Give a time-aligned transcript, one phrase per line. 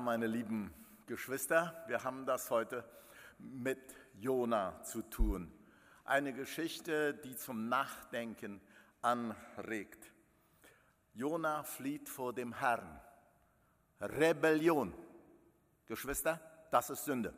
[0.00, 0.72] Meine lieben
[1.06, 2.84] Geschwister, wir haben das heute
[3.38, 5.50] mit Jona zu tun.
[6.04, 8.60] Eine Geschichte, die zum Nachdenken
[9.00, 10.12] anregt.
[11.14, 13.00] Jona flieht vor dem Herrn.
[14.00, 14.92] Rebellion.
[15.86, 16.40] Geschwister,
[16.70, 17.32] das ist Sünde.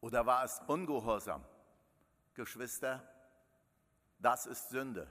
[0.00, 1.44] Oder war es Ungehorsam?
[2.34, 3.06] Geschwister,
[4.18, 5.06] das ist Sünde.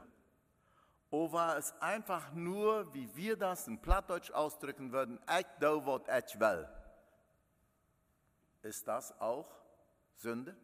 [1.15, 6.09] O war es einfach nur, wie wir das in Plattdeutsch ausdrücken würden, ich do wat
[6.09, 6.67] ich will.
[8.63, 9.49] Ist das auch
[10.15, 10.57] Sünde?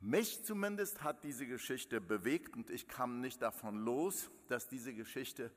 [0.00, 5.50] Mich zumindest hat diese Geschichte bewegt und ich kam nicht davon los, dass diese Geschichte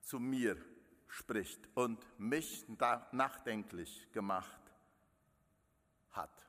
[0.00, 0.56] zu mir
[1.06, 2.66] spricht und mich
[3.12, 4.60] nachdenklich gemacht
[6.10, 6.44] hat.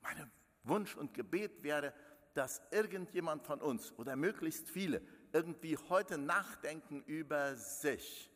[0.00, 0.30] Mein
[0.62, 1.92] Wunsch und Gebet wäre,
[2.34, 5.02] dass irgendjemand von uns oder möglichst viele
[5.34, 8.30] irgendwie heute nachdenken über sich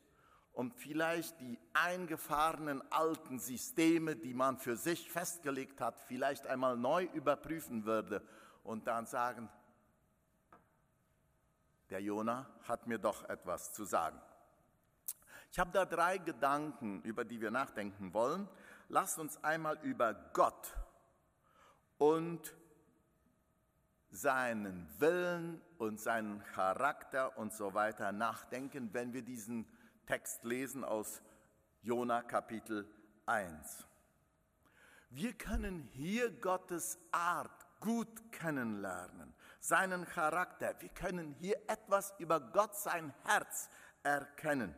[0.53, 7.05] und vielleicht die eingefahrenen alten Systeme, die man für sich festgelegt hat, vielleicht einmal neu
[7.15, 8.21] überprüfen würde
[8.65, 9.49] und dann sagen,
[11.89, 14.21] der Jona hat mir doch etwas zu sagen.
[15.53, 18.49] Ich habe da drei Gedanken, über die wir nachdenken wollen.
[18.89, 20.75] Lasst uns einmal über Gott
[21.97, 22.58] und
[24.21, 29.65] seinen Willen und seinen Charakter und so weiter nachdenken, wenn wir diesen
[30.07, 31.23] Text lesen aus
[31.83, 32.89] Jona Kapitel
[33.27, 33.87] 1.
[35.11, 40.75] Wir können hier Gottes Art gut kennenlernen, seinen Charakter.
[40.81, 43.71] Wir können hier etwas über Gott, sein Herz
[44.03, 44.75] erkennen.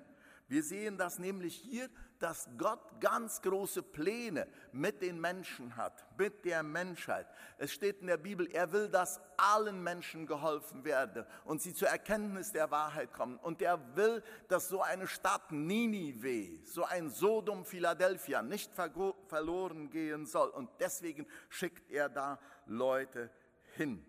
[0.49, 1.89] Wir sehen das nämlich hier
[2.21, 7.27] dass Gott ganz große Pläne mit den Menschen hat, mit der Menschheit.
[7.59, 11.89] Es steht in der Bibel, er will, dass allen Menschen geholfen werde und sie zur
[11.89, 13.39] Erkenntnis der Wahrheit kommen.
[13.39, 20.27] Und er will, dass so eine Stadt Ninive, so ein Sodom Philadelphia nicht verloren gehen
[20.27, 20.51] soll.
[20.51, 23.31] Und deswegen schickt er da Leute
[23.77, 24.05] hin.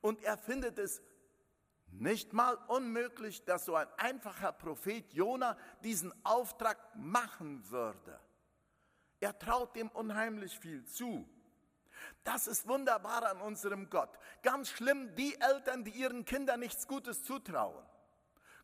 [0.00, 1.02] Und er findet es
[1.92, 8.18] nicht mal unmöglich, dass so ein einfacher Prophet Jona diesen Auftrag machen würde.
[9.20, 11.28] Er traut dem unheimlich viel zu.
[12.22, 14.10] Das ist wunderbar an unserem Gott.
[14.42, 17.84] Ganz schlimm die Eltern, die ihren Kindern nichts Gutes zutrauen.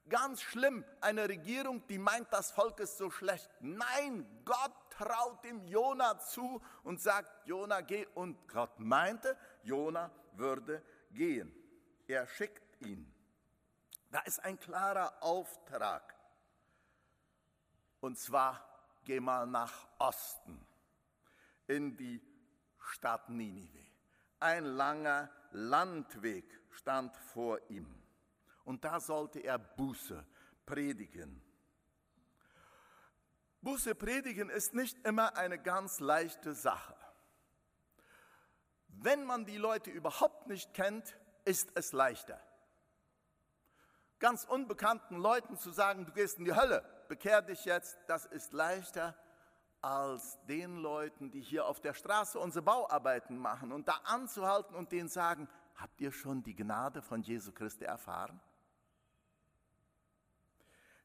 [0.09, 3.49] Ganz schlimm eine Regierung, die meint, das Volk ist so schlecht.
[3.61, 8.07] Nein, Gott traut dem Jona zu und sagt, Jona geh.
[8.15, 11.55] Und Gott meinte, Jona würde gehen.
[12.07, 13.14] Er schickt ihn.
[14.15, 16.15] Da ist ein klarer Auftrag.
[17.99, 18.65] Und zwar,
[19.03, 20.65] geh mal nach Osten,
[21.67, 22.23] in die
[22.79, 23.85] Stadt Ninive.
[24.39, 27.93] Ein langer Landweg stand vor ihm.
[28.63, 30.25] Und da sollte er Buße
[30.65, 31.43] predigen.
[33.63, 36.95] Buße predigen ist nicht immer eine ganz leichte Sache.
[38.87, 42.41] Wenn man die Leute überhaupt nicht kennt, ist es leichter
[44.25, 48.55] ganz unbekannten Leuten zu sagen, du gehst in die Hölle, bekehr dich jetzt, das ist
[48.55, 49.15] leichter
[49.83, 54.93] als den Leuten, die hier auf der Straße unsere Bauarbeiten machen und da anzuhalten und
[54.93, 58.41] denen sagen, habt ihr schon die Gnade von Jesu Christi erfahren?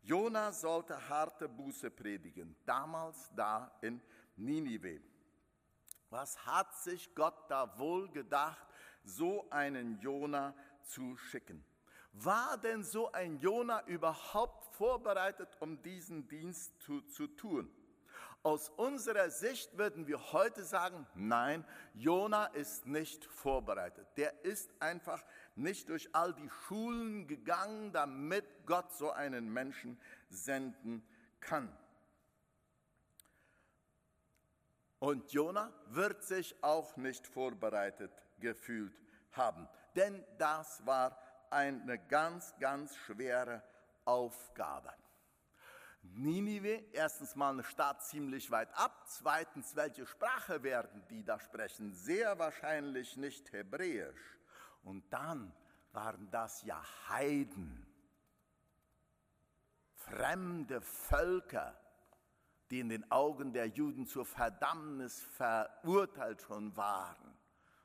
[0.02, 4.02] Jona sollte harte Buße predigen, damals da in
[4.38, 5.02] Ninive.
[6.10, 8.66] Was hat sich Gott da wohl gedacht,
[9.04, 10.54] so einen Jona
[10.84, 11.66] zu schicken?
[12.14, 17.72] War denn so ein Jona überhaupt vorbereitet, um diesen Dienst zu, zu tun?
[18.42, 24.08] Aus unserer Sicht würden wir heute sagen, nein, Jona ist nicht vorbereitet.
[24.16, 25.24] Der ist einfach
[25.56, 30.00] nicht durch all die Schulen gegangen, damit Gott so einen Menschen
[30.30, 31.06] senden
[31.42, 31.78] kann.
[35.00, 38.94] Und Jona wird sich auch nicht vorbereitet gefühlt
[39.32, 41.18] haben, denn das war
[41.52, 43.64] eine ganz, ganz schwere
[44.06, 44.94] Aufgabe.
[46.02, 51.94] Ninive, erstens mal eine Stadt ziemlich weit ab, zweitens, welche Sprache werden die da sprechen?
[51.94, 54.40] Sehr wahrscheinlich nicht Hebräisch.
[54.84, 55.54] Und dann
[55.92, 57.86] waren das ja Heiden,
[59.94, 61.80] fremde Völker,
[62.70, 67.29] die in den Augen der Juden zur Verdammnis verurteilt schon waren.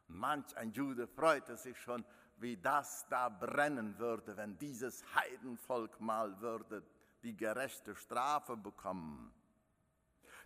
[0.07, 2.05] Manch ein Jude freute sich schon,
[2.37, 6.83] wie das da brennen würde, wenn dieses Heidenvolk mal würde
[7.23, 9.33] die gerechte Strafe bekommen.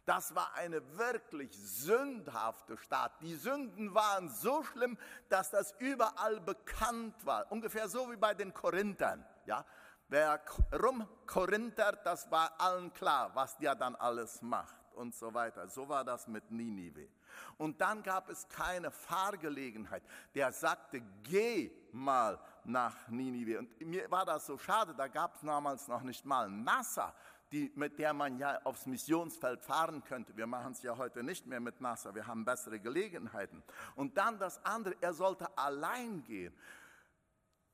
[0.05, 3.13] Das war eine wirklich sündhafte Stadt.
[3.21, 4.97] Die Sünden waren so schlimm,
[5.29, 7.51] dass das überall bekannt war.
[7.53, 9.27] Ungefähr so wie bei den Korinthern.
[9.45, 9.67] Ja?
[10.09, 10.41] Wer
[10.73, 15.69] rumkorinthert, das war allen klar, was der dann alles macht und so weiter.
[15.69, 17.09] So war das mit Ninive.
[17.57, 20.03] Und dann gab es keine Fahrgelegenheit.
[20.35, 23.61] Der sagte, geh mal nach Ninive.
[23.61, 27.15] Und mir war das so schade, da gab es damals noch nicht mal NASA,
[27.53, 30.37] die, mit der man ja aufs Missionsfeld fahren könnte.
[30.37, 33.63] Wir machen es ja heute nicht mehr mit NASA, wir haben bessere Gelegenheiten.
[33.95, 36.55] Und dann das andere, er sollte allein gehen.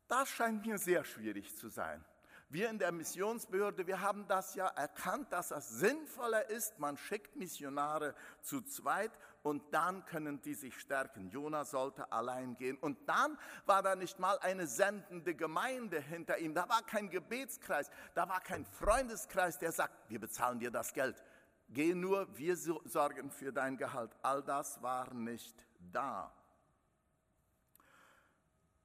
[0.06, 2.05] Das scheint mir sehr schwierig zu sein.
[2.49, 7.35] Wir in der Missionsbehörde, wir haben das ja erkannt, dass es sinnvoller ist, man schickt
[7.37, 9.11] Missionare zu zweit
[9.43, 11.29] und dann können die sich stärken.
[11.31, 12.79] Jona sollte allein gehen.
[12.79, 16.55] Und dann war da nicht mal eine sendende Gemeinde hinter ihm.
[16.55, 21.23] Da war kein Gebetskreis, da war kein Freundeskreis, der sagt, wir bezahlen dir das Geld.
[21.69, 24.12] Geh nur, wir sorgen für dein Gehalt.
[24.23, 26.32] All das war nicht da.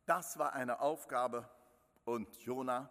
[0.05, 1.47] Das war eine Aufgabe
[2.03, 2.89] und Jona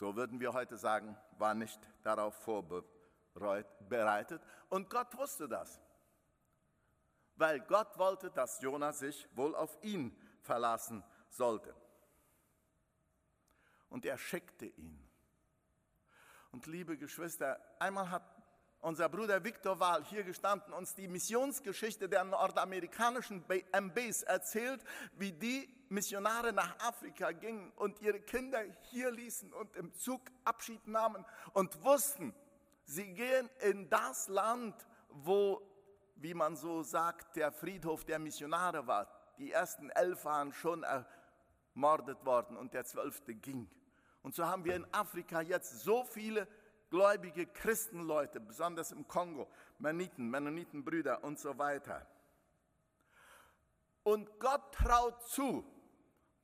[0.00, 2.34] so würden wir heute sagen, war nicht darauf
[3.34, 4.40] vorbereitet.
[4.70, 5.78] Und Gott wusste das,
[7.36, 11.76] weil Gott wollte, dass Jona sich wohl auf ihn verlassen sollte.
[13.90, 15.06] Und er schickte ihn.
[16.50, 18.22] Und liebe Geschwister, einmal hat
[18.80, 24.82] unser Bruder Viktor Wahl hier gestanden, uns die Missionsgeschichte der nordamerikanischen MBs erzählt,
[25.12, 30.86] wie die Missionare nach Afrika gingen und ihre Kinder hier ließen und im Zug Abschied
[30.86, 32.32] nahmen und wussten,
[32.84, 35.60] sie gehen in das Land, wo,
[36.14, 39.08] wie man so sagt, der Friedhof der Missionare war.
[39.38, 43.68] Die ersten elf waren schon ermordet worden und der zwölfte ging.
[44.22, 46.46] Und so haben wir in Afrika jetzt so viele
[46.88, 49.48] gläubige Christenleute, besonders im Kongo,
[49.78, 52.06] Mennoniten, Mennonitenbrüder und so weiter.
[54.04, 55.64] Und Gott traut zu,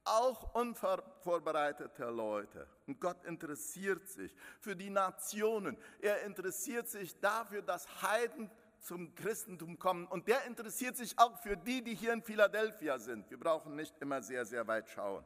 [0.07, 2.67] auch unvorbereitete Leute.
[2.87, 5.77] Und Gott interessiert sich für die Nationen.
[6.01, 8.51] Er interessiert sich dafür, dass Heiden
[8.81, 10.07] zum Christentum kommen.
[10.07, 13.29] Und der interessiert sich auch für die, die hier in Philadelphia sind.
[13.31, 15.25] Wir brauchen nicht immer sehr, sehr weit schauen.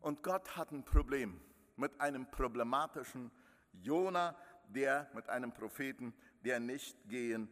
[0.00, 1.40] Und Gott hat ein Problem
[1.76, 3.30] mit einem problematischen
[3.72, 4.36] Jona,
[4.68, 6.14] der mit einem Propheten,
[6.44, 7.48] der nicht gehen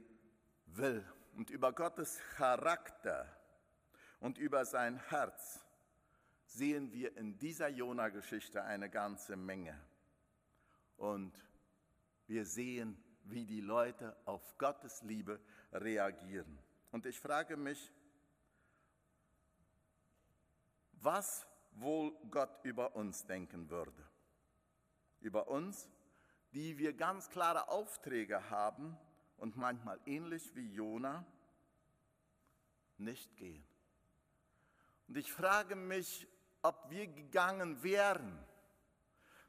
[0.67, 1.05] will.
[1.37, 3.27] Und über Gottes Charakter
[4.21, 5.65] und über sein Herz
[6.45, 9.79] sehen wir in dieser Jona-Geschichte eine ganze Menge.
[10.97, 11.33] Und
[12.27, 15.41] wir sehen, wie die Leute auf Gottes Liebe
[15.73, 16.59] reagieren.
[16.91, 17.93] Und ich frage mich,
[20.93, 24.07] was wohl Gott über uns denken würde.
[25.21, 25.89] Über uns,
[26.53, 28.99] die wir ganz klare Aufträge haben
[29.37, 31.25] und manchmal ähnlich wie Jona
[32.99, 33.65] nicht gehen.
[35.11, 36.29] Und ich frage mich,
[36.63, 38.47] ob wir gegangen wären.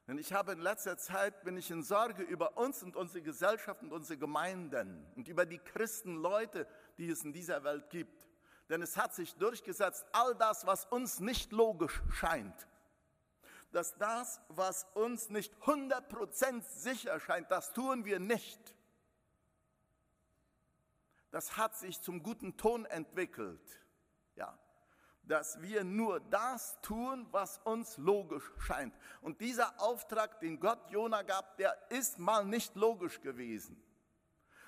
[0.08, 3.84] Denn ich habe in letzter Zeit, bin ich in Sorge über uns und unsere Gesellschaft
[3.84, 6.68] und unsere Gemeinden und über die Christenleute,
[6.98, 8.28] die es in dieser Welt gibt.
[8.70, 12.68] Denn es hat sich durchgesetzt, all das, was uns nicht logisch scheint,
[13.72, 18.76] dass das, was uns nicht 100% sicher scheint, das tun wir nicht.
[21.30, 23.81] Das hat sich zum guten Ton entwickelt.
[25.32, 28.94] Dass wir nur das tun, was uns logisch scheint.
[29.22, 33.82] Und dieser Auftrag, den Gott Jona gab, der ist mal nicht logisch gewesen.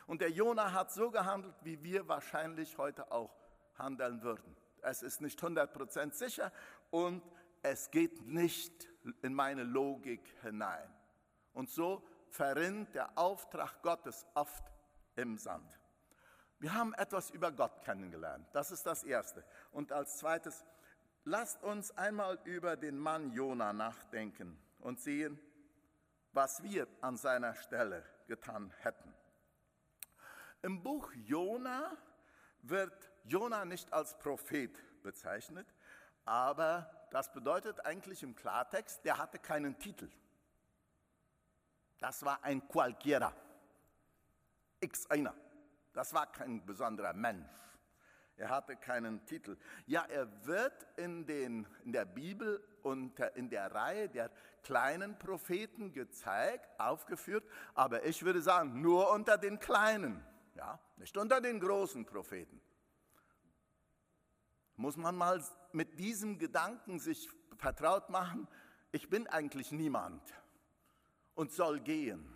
[0.07, 3.35] Und der Jona hat so gehandelt, wie wir wahrscheinlich heute auch
[3.77, 4.55] handeln würden.
[4.81, 6.49] Es ist nicht 100% sicher
[6.91, 7.21] und
[7.61, 8.87] es geht nicht
[9.21, 10.89] in meine Logik hinein.
[11.51, 14.63] Und so verrinnt der Auftrag Gottes oft
[15.17, 15.77] im Sand.
[16.63, 18.47] Wir haben etwas über Gott kennengelernt.
[18.53, 19.43] Das ist das Erste.
[19.73, 20.63] Und als zweites,
[21.25, 25.37] lasst uns einmal über den Mann Jona nachdenken und sehen,
[26.31, 29.13] was wir an seiner Stelle getan hätten.
[30.61, 31.97] Im Buch Jona
[32.61, 34.71] wird Jona nicht als Prophet
[35.03, 35.67] bezeichnet,
[36.23, 40.09] aber das bedeutet eigentlich im Klartext, der hatte keinen Titel.
[41.99, 43.33] Das war ein Qualquiera,
[44.79, 45.35] x einer.
[45.93, 47.47] Das war kein besonderer Mensch.
[48.35, 49.57] Er hatte keinen Titel.
[49.85, 54.31] Ja, er wird in, den, in der Bibel und in der Reihe der
[54.63, 57.43] kleinen Propheten gezeigt, aufgeführt,
[57.75, 62.59] aber ich würde sagen, nur unter den kleinen, ja, nicht unter den großen Propheten.
[64.75, 68.47] Muss man mal mit diesem Gedanken sich vertraut machen,
[68.91, 70.21] ich bin eigentlich niemand
[71.35, 72.27] und soll gehen.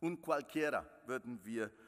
[0.00, 1.87] Un qualquiera würden wir sagen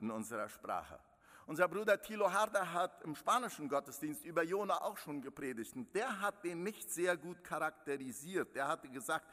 [0.00, 0.98] in unserer Sprache.
[1.46, 6.20] Unser Bruder Thilo Harder hat im spanischen Gottesdienst über Jona auch schon gepredigt und der
[6.20, 8.54] hat den nicht sehr gut charakterisiert.
[8.54, 9.26] Der hatte gesagt,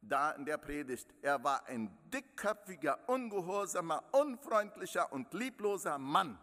[0.00, 6.38] da in der Predigt, er war ein dickköpfiger, ungehorsamer, unfreundlicher und liebloser Mann.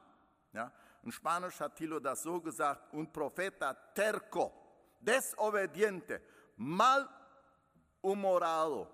[0.51, 4.51] Ja, in Spanisch hat Thilo das so gesagt, un profeta terco,
[5.00, 6.22] desobediente,
[6.58, 7.10] mal
[8.01, 8.88] humorado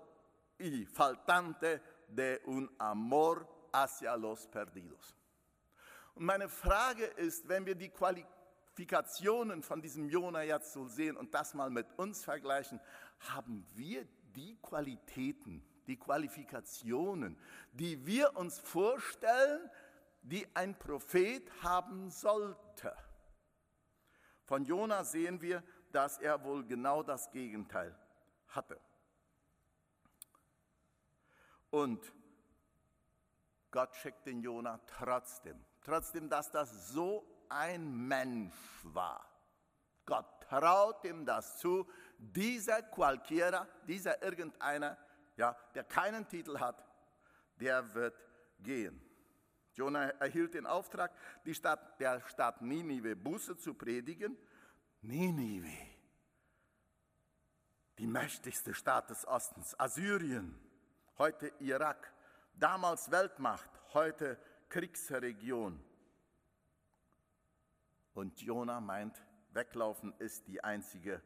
[0.58, 5.14] y faltante de un amor hacia los perdidos.
[6.14, 11.34] Und meine Frage ist, wenn wir die Qualifikationen von diesem Jona jetzt so sehen und
[11.34, 12.80] das mal mit uns vergleichen,
[13.20, 17.38] haben wir die Qualitäten, die Qualifikationen,
[17.72, 19.70] die wir uns vorstellen,
[20.22, 22.94] die ein Prophet haben sollte.
[24.44, 25.62] Von Jona sehen wir,
[25.92, 27.96] dass er wohl genau das Gegenteil
[28.48, 28.80] hatte.
[31.70, 32.12] Und
[33.70, 39.26] Gott schickt den Jona trotzdem trotzdem, dass das so ein Mensch war.
[40.06, 44.96] Gott traut ihm das zu, dieser qualquiera, dieser irgendeiner,
[45.36, 46.84] ja, der keinen Titel hat,
[47.56, 48.14] der wird
[48.58, 49.00] gehen.
[49.74, 51.12] Jonah erhielt den Auftrag,
[51.44, 54.36] die Stadt, der Stadt Ninive Buße zu predigen.
[55.02, 55.72] Ninive,
[57.98, 60.58] die mächtigste Stadt des Ostens, Assyrien,
[61.16, 62.12] heute Irak,
[62.60, 64.38] damals Weltmacht, heute
[64.68, 65.82] Kriegsregion.
[68.14, 69.20] Und Jona meint,
[69.52, 71.22] weglaufen ist die einzige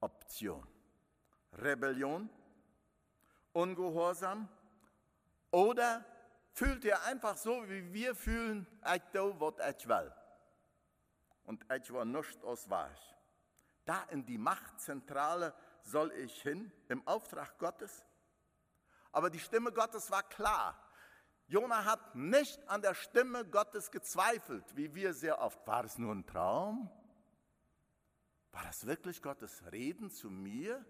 [0.00, 0.66] Option.
[1.52, 2.30] Rebellion,
[3.52, 4.48] Ungehorsam
[5.50, 6.04] oder
[6.52, 10.12] fühlt ihr einfach so, wie wir fühlen, ich do, was ich will.
[11.44, 13.14] Und ich war nicht aus Weich.
[13.84, 18.06] Da in die Machtzentrale soll ich hin, im Auftrag Gottes.
[19.12, 20.78] Aber die Stimme Gottes war klar.
[21.46, 25.66] Jona hat nicht an der Stimme Gottes gezweifelt, wie wir sehr oft.
[25.66, 26.90] War es nur ein Traum?
[28.52, 30.84] War das wirklich Gottes Reden zu mir?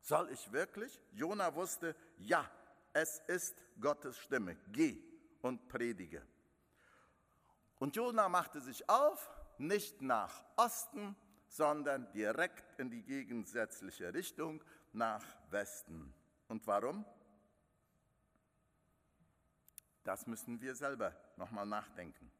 [0.00, 0.98] Soll ich wirklich?
[1.12, 2.50] Jona wusste, ja,
[2.92, 4.56] es ist Gottes Stimme.
[4.68, 5.02] Geh
[5.42, 6.26] und predige.
[7.78, 11.16] Und Jona machte sich auf, nicht nach Osten,
[11.48, 14.62] sondern direkt in die gegensätzliche Richtung,
[14.92, 16.14] nach Westen.
[16.48, 17.04] Und warum?
[20.10, 22.32] Das müssen wir selber nochmal nachdenken.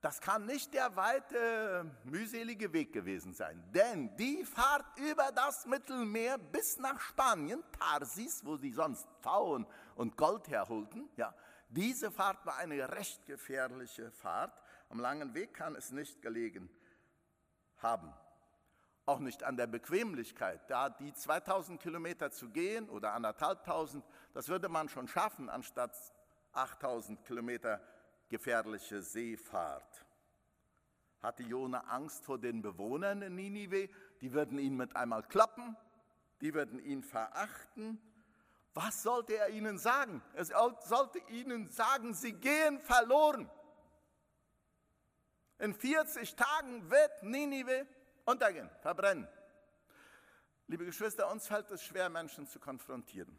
[0.00, 6.38] Das kann nicht der weite, mühselige Weg gewesen sein, denn die Fahrt über das Mittelmeer
[6.38, 11.34] bis nach Spanien, Tarsis, wo sie sonst Pfauen und Gold herholten, ja,
[11.68, 14.58] diese Fahrt war eine recht gefährliche Fahrt.
[14.88, 16.70] Am langen Weg kann es nicht gelegen
[17.76, 18.10] haben.
[19.04, 20.62] Auch nicht an der Bequemlichkeit.
[20.70, 25.94] Da die 2000 Kilometer zu gehen oder anderthalbtausend, das würde man schon schaffen, anstatt
[26.52, 27.80] 8000 Kilometer
[28.28, 30.06] gefährliche Seefahrt.
[31.20, 33.90] Hatte Jona Angst vor den Bewohnern in Ninive?
[34.20, 35.76] Die würden ihn mit einmal kloppen,
[36.40, 38.00] die würden ihn verachten.
[38.72, 40.22] Was sollte er ihnen sagen?
[40.32, 43.50] Er sollte ihnen sagen, sie gehen verloren.
[45.58, 47.86] In 40 Tagen wird Ninive
[48.24, 49.28] untergehen, verbrennen.
[50.68, 53.36] Liebe Geschwister, uns fällt es schwer, Menschen zu konfrontieren.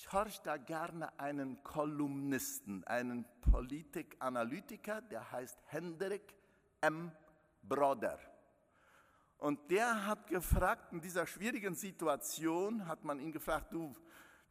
[0.00, 6.36] Ich horche da gerne einen Kolumnisten, einen Politikanalytiker, der heißt Hendrik
[6.80, 7.10] M.
[7.64, 8.16] Broder.
[9.38, 13.92] Und der hat gefragt, in dieser schwierigen Situation hat man ihn gefragt, du,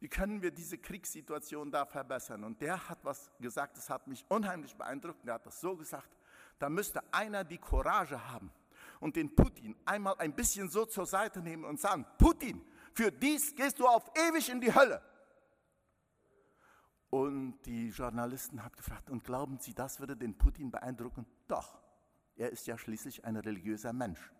[0.00, 2.44] wie können wir diese Kriegssituation da verbessern?
[2.44, 5.26] Und der hat was gesagt, das hat mich unheimlich beeindruckt.
[5.26, 6.10] Der hat das so gesagt,
[6.58, 8.52] da müsste einer die Courage haben
[9.00, 12.62] und den Putin einmal ein bisschen so zur Seite nehmen und sagen, Putin,
[12.92, 15.00] für dies gehst du auf ewig in die Hölle.
[17.10, 21.26] Und die Journalisten haben gefragt, und glauben Sie, das würde den Putin beeindrucken?
[21.46, 21.78] Doch,
[22.36, 24.32] er ist ja schließlich ein religiöser Mensch.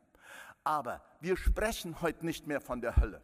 [0.64, 3.22] Aber wir sprechen heute nicht mehr von der Hölle,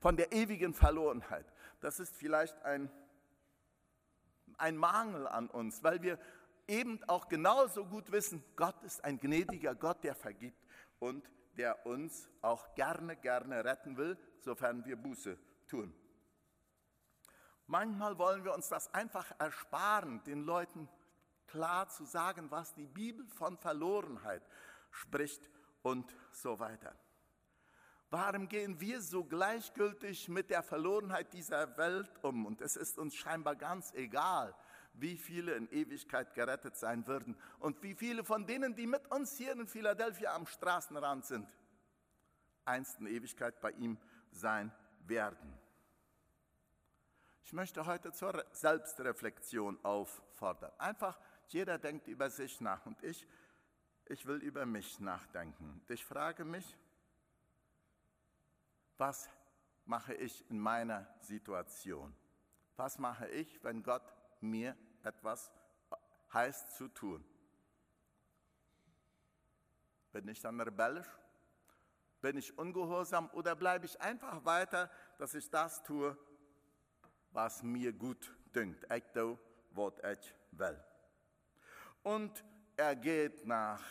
[0.00, 1.50] von der ewigen Verlorenheit.
[1.80, 2.90] Das ist vielleicht ein,
[4.58, 6.18] ein Mangel an uns, weil wir
[6.68, 10.62] eben auch genauso gut wissen, Gott ist ein gnädiger Gott, der vergibt
[10.98, 15.38] und der uns auch gerne, gerne retten will, sofern wir Buße
[15.68, 15.94] tun.
[17.66, 20.88] Manchmal wollen wir uns das einfach ersparen, den Leuten
[21.46, 24.42] klar zu sagen, was die Bibel von Verlorenheit
[24.90, 25.48] spricht
[25.82, 26.94] und so weiter.
[28.10, 32.46] Warum gehen wir so gleichgültig mit der Verlorenheit dieser Welt um?
[32.46, 34.54] Und es ist uns scheinbar ganz egal,
[34.92, 39.36] wie viele in Ewigkeit gerettet sein würden und wie viele von denen, die mit uns
[39.36, 41.52] hier in Philadelphia am Straßenrand sind,
[42.64, 43.98] einst in Ewigkeit bei ihm
[44.30, 44.72] sein
[45.06, 45.63] werden.
[47.44, 50.72] Ich möchte heute zur Selbstreflexion auffordern.
[50.78, 53.28] Einfach, jeder denkt über sich nach und ich,
[54.06, 55.82] ich will über mich nachdenken.
[55.88, 56.78] Ich frage mich,
[58.96, 59.28] was
[59.84, 62.16] mache ich in meiner Situation?
[62.76, 65.52] Was mache ich, wenn Gott mir etwas
[66.32, 67.22] heißt zu tun?
[70.12, 71.10] Bin ich dann rebellisch?
[72.22, 76.16] Bin ich ungehorsam oder bleibe ich einfach weiter, dass ich das tue,
[77.34, 78.86] was mir gut dünkt?
[78.92, 79.38] Ich tue,
[79.72, 80.82] was ich will.
[82.02, 82.44] Und
[82.76, 83.82] er geht nach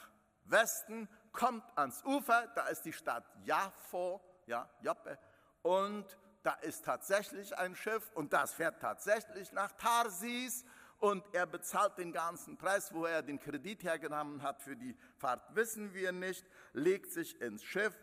[0.46, 5.18] Westen, kommt ans Ufer, da ist die Stadt Jaffo, ja, Joppe,
[5.62, 10.66] und da ist tatsächlich ein Schiff und das fährt tatsächlich nach Tarsis
[11.00, 15.56] und er bezahlt den ganzen Preis, wo er den Kredit hergenommen hat für die Fahrt,
[15.56, 17.94] wissen wir nicht, legt sich ins Schiff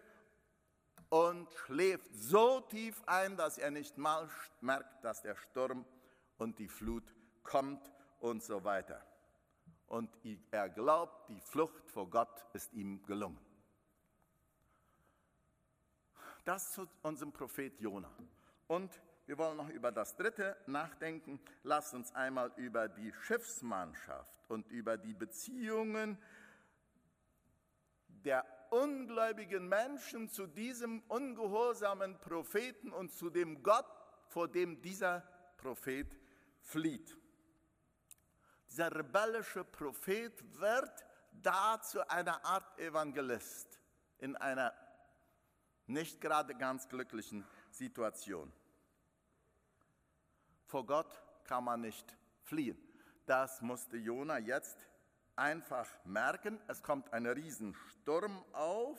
[1.10, 4.28] und schläft so tief ein, dass er nicht mal
[4.60, 5.84] merkt, dass der Sturm
[6.38, 9.04] und die Flut kommt und so weiter.
[9.88, 10.08] Und
[10.52, 13.40] er glaubt, die Flucht vor Gott ist ihm gelungen.
[16.44, 18.10] Das zu unserem Prophet Jona.
[18.68, 21.40] Und wir wollen noch über das dritte nachdenken.
[21.64, 26.18] Lasst uns einmal über die Schiffsmannschaft und über die Beziehungen
[28.06, 33.86] der ungläubigen Menschen zu diesem ungehorsamen Propheten und zu dem Gott,
[34.28, 35.20] vor dem dieser
[35.56, 36.18] Prophet
[36.62, 37.16] flieht.
[38.68, 43.80] Dieser rebellische Prophet wird da zu einer Art Evangelist
[44.18, 44.72] in einer
[45.86, 48.52] nicht gerade ganz glücklichen Situation.
[50.66, 52.78] Vor Gott kann man nicht fliehen.
[53.26, 54.78] Das musste Jona jetzt
[55.40, 56.60] einfach merken.
[56.68, 58.98] Es kommt ein Riesensturm auf.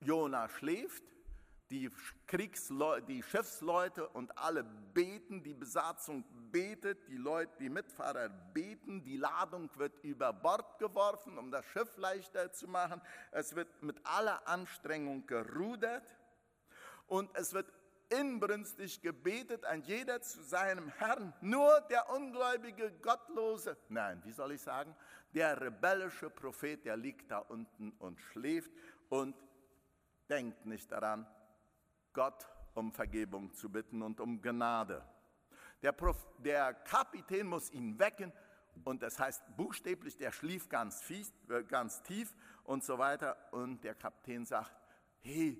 [0.00, 1.02] Jona schläft.
[1.70, 1.90] Die,
[2.26, 9.16] Kriegsleute, die Schiffsleute und alle beten, die Besatzung betet, die Leute, die Mitfahrer beten, die
[9.16, 13.00] Ladung wird über Bord geworfen, um das Schiff leichter zu machen.
[13.32, 16.06] Es wird mit aller Anstrengung gerudert
[17.06, 17.72] und es wird
[18.08, 21.32] inbrünstig gebetet, ein jeder zu seinem Herrn.
[21.40, 24.94] Nur der ungläubige, gottlose, nein, wie soll ich sagen,
[25.32, 28.70] der rebellische Prophet, der liegt da unten und schläft
[29.08, 29.36] und
[30.28, 31.26] denkt nicht daran,
[32.12, 35.04] Gott um Vergebung zu bitten und um Gnade.
[35.82, 38.32] Der, Prof, der Kapitän muss ihn wecken
[38.84, 43.36] und das heißt buchstäblich, der schlief ganz, fies, äh, ganz tief und so weiter.
[43.52, 44.72] Und der Kapitän sagt,
[45.20, 45.58] hey,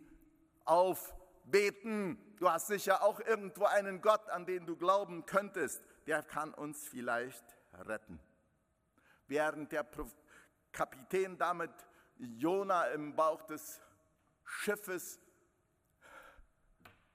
[0.65, 2.19] auf, beten.
[2.39, 5.83] Du hast sicher auch irgendwo einen Gott, an den du glauben könntest.
[6.07, 8.21] Der kann uns vielleicht retten.
[9.27, 9.87] Während der
[10.73, 11.71] Kapitän damit
[12.17, 13.81] Jona im Bauch des
[14.45, 15.21] Schiffes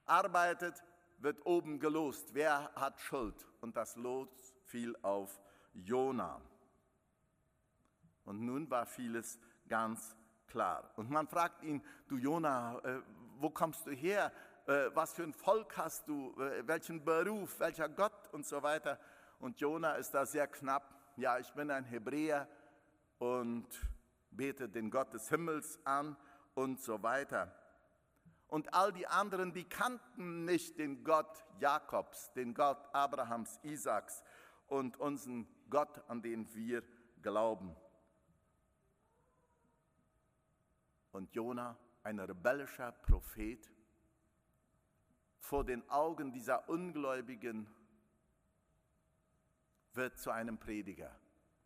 [0.04, 0.82] arbeitet,
[1.18, 2.34] wird oben gelost.
[2.34, 3.46] Wer hat Schuld?
[3.60, 4.28] Und das Los
[4.64, 5.40] fiel auf
[5.74, 6.40] Jona.
[8.24, 9.38] Und nun war vieles
[9.68, 10.16] ganz
[10.46, 10.92] klar.
[10.96, 13.02] Und man fragt ihn, du Jona, äh,
[13.40, 14.32] wo kommst du her?
[14.66, 16.34] Äh, was für ein Volk hast du?
[16.40, 17.58] Äh, welchen Beruf?
[17.58, 18.28] Welcher Gott?
[18.32, 18.98] Und so weiter.
[19.38, 20.94] Und Jona ist da sehr knapp.
[21.16, 22.46] Ja, ich bin ein Hebräer
[23.18, 23.66] und
[24.30, 26.16] bete den Gott des Himmels an
[26.54, 27.54] und so weiter.
[28.48, 34.22] Und all die anderen, die kannten nicht den Gott Jakobs, den Gott Abrahams, Isaaks
[34.66, 36.82] und unseren Gott, an den wir
[37.22, 37.74] glauben.
[41.12, 43.70] Und Jona, ein rebellischer Prophet,
[45.38, 47.66] vor den Augen dieser Ungläubigen
[49.94, 51.18] wird zu einem Prediger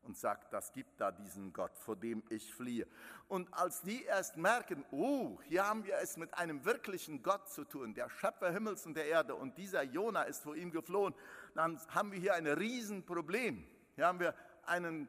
[0.02, 2.86] und sagt, das gibt da diesen Gott, vor dem ich fliehe.
[3.28, 7.64] Und als die erst merken, oh, hier haben wir es mit einem wirklichen Gott zu
[7.64, 11.14] tun, der Schöpfer Himmels und der Erde, und dieser Jona ist vor ihm geflohen,
[11.54, 13.66] dann haben wir hier ein Riesenproblem.
[13.96, 15.08] Hier haben wir einen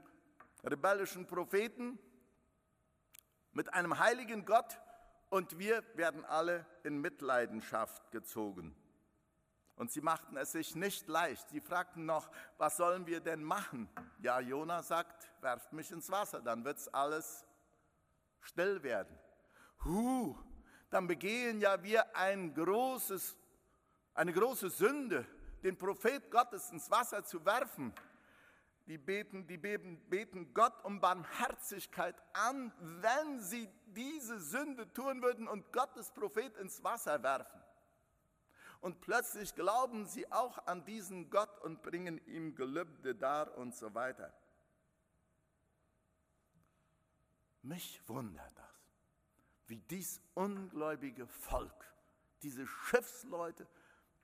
[0.63, 1.99] rebellischen Propheten
[3.51, 4.79] mit einem heiligen Gott
[5.29, 8.75] und wir werden alle in Mitleidenschaft gezogen.
[9.75, 11.49] Und sie machten es sich nicht leicht.
[11.49, 13.89] Sie fragten noch, was sollen wir denn machen?
[14.19, 17.45] Ja, Jona sagt, werft mich ins Wasser, dann wird es alles
[18.39, 19.19] still werden.
[19.83, 20.37] Huh,
[20.89, 23.35] dann begehen ja wir ein großes,
[24.13, 25.25] eine große Sünde,
[25.61, 27.93] den Prophet Gottes ins Wasser zu werfen.
[28.87, 35.47] Die beten, die beten, beten Gott um Barmherzigkeit an, wenn sie diese Sünde tun würden
[35.47, 37.65] und Gottes Prophet ins Wasser werfen
[38.85, 43.95] und plötzlich glauben sie auch an diesen Gott und bringen ihm Gelübde dar und so
[43.95, 44.31] weiter.
[47.63, 48.93] Mich wundert das,
[49.65, 51.91] wie dies ungläubige Volk,
[52.43, 53.67] diese Schiffsleute,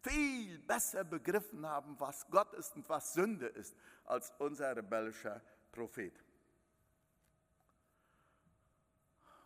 [0.01, 6.13] viel besser begriffen haben, was Gott ist und was Sünde ist, als unser rebellischer Prophet.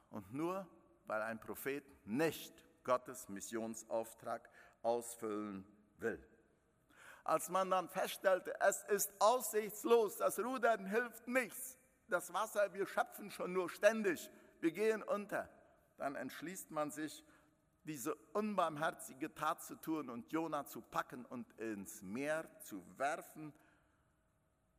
[0.10, 0.68] Und nur
[1.08, 4.50] weil ein Prophet nicht Gottes Missionsauftrag
[4.82, 5.65] ausfüllen
[5.98, 6.24] will.
[7.24, 13.32] Als man dann feststellte, es ist aussichtslos, das Rudern hilft nichts, das Wasser, wir schöpfen
[13.32, 15.50] schon nur ständig, wir gehen unter,
[15.98, 17.24] dann entschließt man sich,
[17.86, 23.54] diese unbarmherzige Tat zu tun und Jona zu packen und ins Meer zu werfen,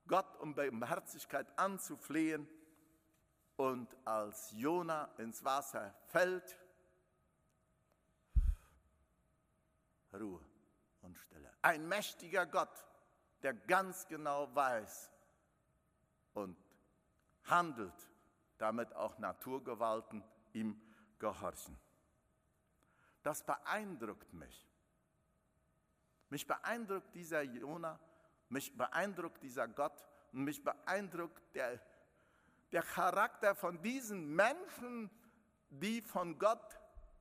[0.06, 2.48] Gott um Barmherzigkeit anzuflehen.
[3.56, 6.58] Und als Jona ins Wasser fällt,
[10.12, 10.44] Ruhe
[11.00, 11.50] und Stille.
[11.62, 12.84] Ein mächtiger Gott,
[13.42, 15.10] der ganz genau weiß
[16.34, 16.56] und
[17.44, 18.10] handelt,
[18.58, 20.80] damit auch Naturgewalten ihm
[21.18, 21.78] gehorchen.
[23.26, 24.64] Das beeindruckt mich.
[26.28, 27.98] Mich beeindruckt dieser Jona,
[28.48, 31.82] mich beeindruckt dieser Gott und mich beeindruckt der,
[32.70, 35.10] der Charakter von diesen Menschen,
[35.70, 36.78] die von Gott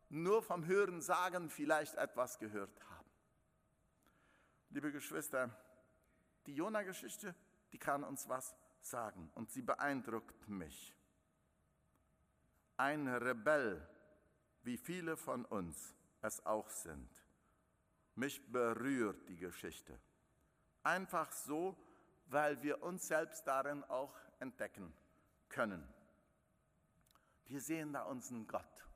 [0.10, 3.10] nur vom Hören sagen vielleicht etwas gehört haben.
[4.70, 5.50] Liebe Geschwister,
[6.46, 7.34] die Jona-Geschichte,
[7.72, 10.96] die kann uns was sagen und sie beeindruckt mich.
[12.78, 13.89] Ein Rebell,
[14.65, 17.10] wie viele von uns es auch sind.
[18.15, 19.99] Mich berührt die Geschichte.
[20.84, 21.78] Einfach so,
[22.28, 24.91] weil wir uns selbst darin auch entdecken
[25.49, 25.88] können.
[27.45, 28.88] Wir sehen da unseren Gott,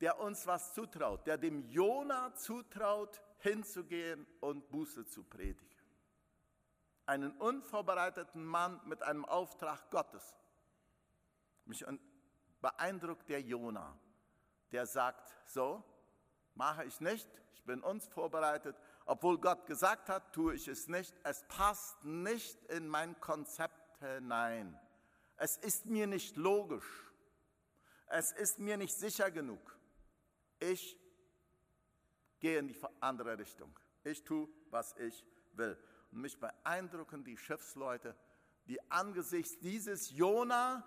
[0.00, 5.64] der uns was zutraut, der dem Jona zutraut, hinzugehen und Buße zu predigen.
[7.06, 10.34] Einen unvorbereiteten Mann mit einem Auftrag Gottes.
[11.64, 11.84] Mich
[12.60, 13.98] beeindruckt der Jona,
[14.72, 15.84] der sagt, so,
[16.54, 18.76] mache ich nicht, ich bin uns vorbereitet,
[19.06, 21.14] obwohl Gott gesagt hat, tue ich es nicht.
[21.22, 24.78] Es passt nicht in mein Konzept hinein.
[25.36, 27.06] Es ist mir nicht logisch.
[28.08, 29.78] Es ist mir nicht sicher genug.
[30.58, 30.98] Ich
[32.40, 33.78] gehe in die andere Richtung.
[34.02, 35.78] Ich tue, was ich will.
[36.10, 38.16] Und mich beeindrucken die Schiffsleute,
[38.66, 40.84] die angesichts dieses Jona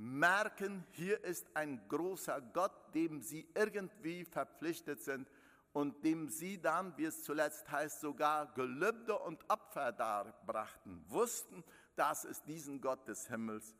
[0.00, 5.30] merken, hier ist ein großer Gott, dem sie irgendwie verpflichtet sind
[5.72, 11.62] und dem sie dann, wie es zuletzt heißt, sogar Gelübde und Opfer darbrachten, wussten,
[11.96, 13.74] dass es diesen Gott des Himmels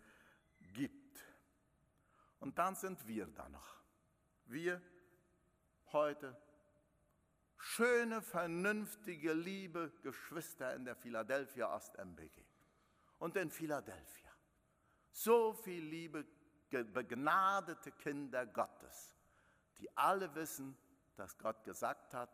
[0.74, 1.24] gibt.
[2.38, 3.80] Und dann sind wir da noch.
[4.44, 4.82] Wir
[5.92, 6.36] heute
[7.56, 12.44] schöne, vernünftige, liebe Geschwister in der Philadelphia Ost MBG
[13.18, 14.29] und in Philadelphia.
[15.12, 16.24] So viel liebe,
[16.70, 19.14] begnadete Kinder Gottes,
[19.78, 20.76] die alle wissen,
[21.16, 22.30] dass Gott gesagt hat,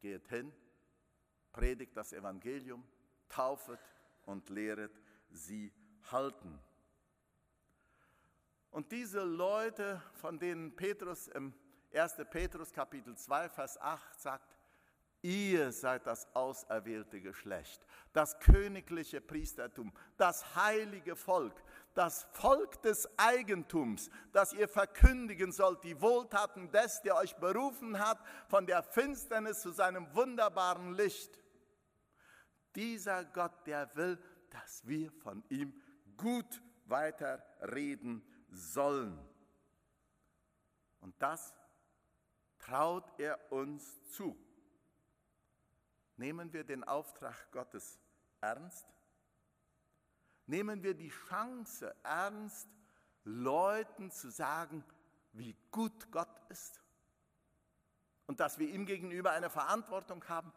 [0.00, 0.52] geht hin,
[1.52, 2.86] predigt das Evangelium,
[3.28, 3.80] taufet
[4.24, 5.72] und lehret sie
[6.10, 6.58] halten.
[8.70, 11.54] Und diese Leute, von denen Petrus im
[11.92, 12.16] 1.
[12.30, 14.56] Petrus Kapitel 2, Vers 8 sagt,
[15.24, 17.80] Ihr seid das auserwählte Geschlecht,
[18.12, 21.54] das königliche Priestertum, das heilige Volk,
[21.94, 28.18] das Volk des Eigentums, das ihr verkündigen sollt, die Wohltaten des, der euch berufen hat,
[28.48, 31.42] von der Finsternis zu seinem wunderbaren Licht.
[32.74, 35.72] Dieser Gott, der will, dass wir von ihm
[36.18, 39.18] gut weiterreden sollen.
[41.00, 41.54] Und das
[42.58, 44.43] traut er uns zu.
[46.16, 47.98] Nehmen wir den Auftrag Gottes
[48.40, 48.86] ernst?
[50.46, 52.68] Nehmen wir die Chance ernst,
[53.24, 54.84] Leuten zu sagen,
[55.32, 56.80] wie gut Gott ist
[58.26, 60.52] und dass wir ihm gegenüber eine Verantwortung haben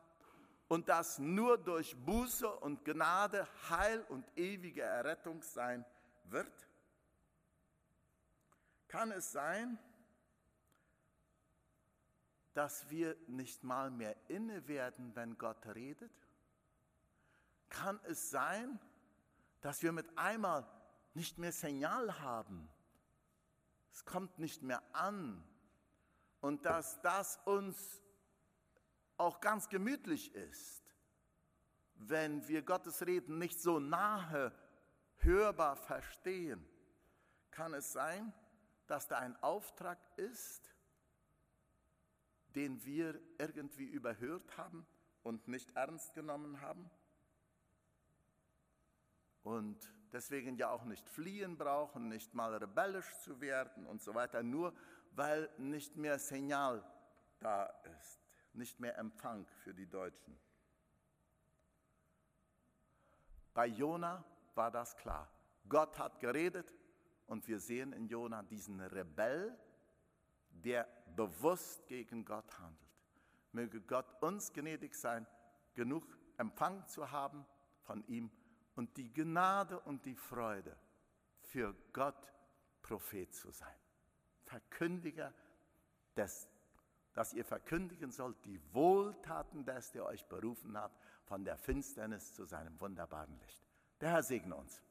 [0.68, 5.86] und dass nur durch Buße und Gnade Heil und ewige Errettung sein
[6.26, 6.68] wird?
[8.88, 9.80] Kann es sein,
[12.58, 16.12] dass wir nicht mal mehr inne werden, wenn Gott redet?
[17.70, 18.80] Kann es sein,
[19.62, 20.68] dass wir mit einmal
[21.14, 22.68] nicht mehr Signal haben?
[23.92, 25.48] Es kommt nicht mehr an.
[26.42, 28.02] Und dass das uns
[29.18, 30.82] auch ganz gemütlich ist,
[31.94, 34.52] wenn wir Gottes Reden nicht so nahe
[35.18, 36.68] hörbar verstehen.
[37.52, 38.34] Kann es sein,
[38.88, 40.72] dass da ein Auftrag ist,
[42.58, 44.84] den wir irgendwie überhört haben
[45.22, 46.90] und nicht ernst genommen haben?
[49.44, 49.78] Und
[50.12, 54.74] deswegen ja auch nicht fliehen brauchen, nicht mal rebellisch zu werden und so weiter, nur
[55.12, 56.84] weil nicht mehr Signal
[57.40, 57.68] da
[58.00, 58.20] ist.
[58.54, 60.36] nicht mehr Empfang für die Deutschen.
[63.54, 65.32] Bei Jona war das klar.
[65.70, 66.74] Gott hat geredet
[67.28, 69.56] und wir sehen in Jona diesen Rebell,
[70.50, 72.88] der bewusst gegen Gott handelt.
[73.52, 75.26] Möge Gott uns gnädig sein,
[75.74, 76.06] genug
[76.38, 77.46] Empfang zu haben
[77.84, 78.30] von ihm
[78.76, 80.78] und die Gnade und die Freude
[81.42, 82.34] für Gott
[82.82, 83.76] Prophet zu sein.
[84.44, 85.34] Verkündiger
[86.16, 86.48] des,
[87.14, 90.92] dass ihr verkündigen sollt die Wohltaten des, der euch berufen hat,
[91.26, 93.66] von der Finsternis zu seinem wunderbaren Licht.
[94.00, 94.82] Der Herr segne uns.